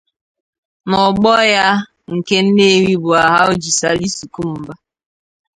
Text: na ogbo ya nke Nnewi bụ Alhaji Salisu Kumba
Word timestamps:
na 0.87 0.97
ogbo 1.07 1.31
ya 1.55 1.67
nke 2.15 2.35
Nnewi 2.45 2.93
bụ 3.01 3.09
Alhaji 3.23 3.71
Salisu 3.79 4.25
Kumba 4.33 4.73